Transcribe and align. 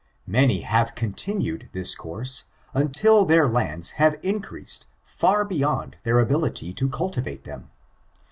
Many 0.25 0.61
have 0.61 0.95
continued 0.95 1.69
this 1.73 1.93
course 1.93 2.45
until 2.73 3.23
their 3.23 3.47
lands 3.47 3.91
have 4.01 4.17
increased 4.23 4.87
far 5.03 5.45
beyond 5.45 5.95
their 6.01 6.17
ability 6.17 6.73
to 6.73 6.89
cultivate 6.89 7.43
them. 7.43 7.69